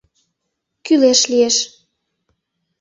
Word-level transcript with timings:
—Кӱлеш 0.85 1.21
лиеш. 1.31 1.57